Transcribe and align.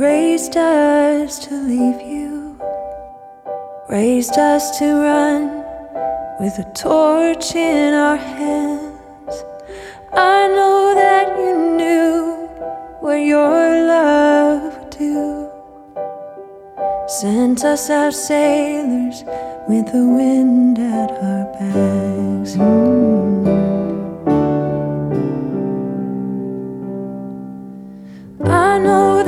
raised 0.00 0.56
us 0.56 1.38
to 1.46 1.54
leave 1.54 2.00
you, 2.00 2.58
raised 3.90 4.38
us 4.38 4.78
to 4.78 4.86
run 4.94 5.42
with 6.40 6.58
a 6.58 6.72
torch 6.74 7.54
in 7.54 7.92
our 7.92 8.16
hands. 8.16 9.44
I 10.10 10.48
know 10.56 10.94
that 10.94 11.38
you 11.38 11.76
knew 11.76 12.48
what 13.00 13.16
your 13.16 13.86
love 13.94 14.74
would 14.74 14.90
do. 14.90 15.50
Sent 17.06 17.62
us 17.66 17.90
out 17.90 18.14
sailors 18.14 19.22
with 19.68 19.84
the 19.92 20.06
wind 20.16 20.78
at 20.78 21.10
our 21.10 21.44
backs. 21.58 22.56
Mm. 22.56 23.20
I 28.48 28.78
know 28.78 29.19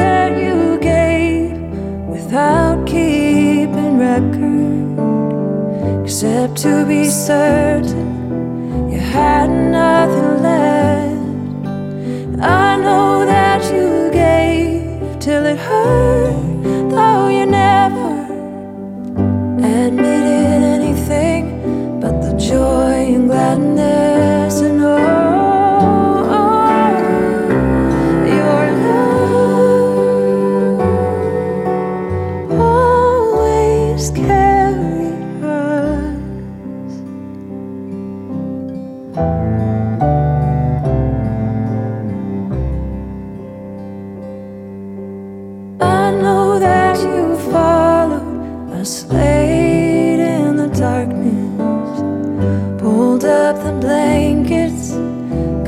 to 6.55 6.85
be 6.87 7.09
certain 7.09 8.91
you 8.91 8.99
had 8.99 9.49
nothing 9.49 10.43
left. 10.43 11.17
I 12.43 12.77
know 12.77 13.25
that 13.25 13.65
you 13.73 14.11
gave 14.13 15.19
till 15.19 15.47
it 15.47 15.57
hurt, 15.59 16.91
though 16.91 17.29
you 17.29 17.47
never 17.47 18.25
admitted 19.59 20.63
anything 20.77 22.01
but 22.01 22.21
the 22.21 22.37
joy 22.37 23.15
and 23.15 23.29
gladness 23.29 24.61
and 24.61 24.83
oh, 24.83 24.99
your 28.27 28.83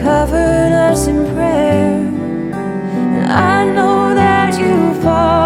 covered 0.04 0.72
us 0.72 1.06
in 1.06 1.24
prayer. 1.34 1.96
And 2.52 3.32
I 3.32 3.64
know 3.74 4.14
that 4.14 4.58
you 4.58 4.94
followed 5.02 5.43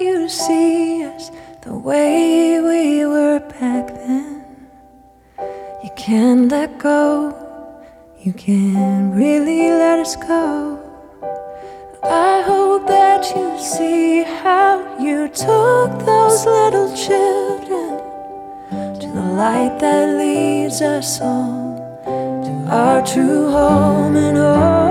you 0.00 0.28
see 0.28 1.04
us 1.04 1.30
the 1.62 1.74
way 1.74 2.60
we 2.60 3.04
were 3.06 3.40
back 3.40 3.86
then. 3.88 4.44
You 5.82 5.90
can't 5.96 6.50
let 6.50 6.78
go, 6.78 7.34
you 8.20 8.32
can't 8.32 9.14
really 9.14 9.70
let 9.70 9.98
us 9.98 10.16
go. 10.16 10.78
I 12.02 12.42
hope 12.42 12.86
that 12.88 13.24
you 13.36 13.58
see 13.58 14.22
how 14.22 14.98
you 14.98 15.28
took 15.28 15.90
those 16.04 16.44
little 16.44 16.90
children 16.96 17.98
to 19.00 19.06
the 19.06 19.26
light 19.42 19.78
that 19.80 20.18
leads 20.18 20.82
us 20.82 21.20
all 21.20 21.72
to 22.44 22.52
our 22.70 23.04
true 23.06 23.50
home 23.50 24.16
and 24.16 24.38
oh. 24.38 24.81